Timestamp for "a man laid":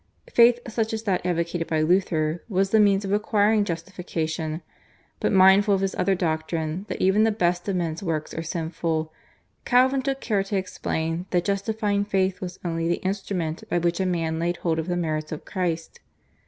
13.99-14.57